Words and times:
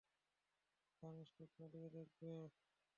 Diagnostic 1.03 1.49
চালিয়ে 1.57 1.89
দেখবে? 1.89 2.31